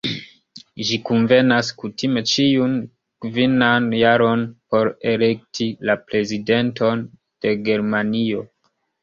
[0.85, 2.73] Ĝi kunvenas kutime ĉiun
[3.25, 8.43] kvinan jaron por elekti la Prezidenton de Germanio.